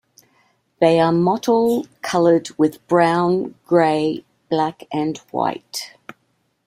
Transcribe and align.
They 0.79 0.99
are 0.99 1.11
mottle-colored 1.11 2.49
with 2.57 2.87
brown, 2.87 3.53
gray, 3.67 4.25
black, 4.49 4.85
and 4.91 5.19
white. 5.29 5.93